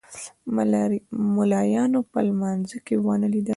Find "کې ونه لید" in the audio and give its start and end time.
2.85-3.47